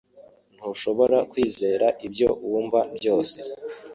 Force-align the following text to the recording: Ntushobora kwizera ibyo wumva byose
Ntushobora 0.55 1.17
kwizera 1.31 1.87
ibyo 2.07 2.29
wumva 2.47 2.79
byose 2.97 3.37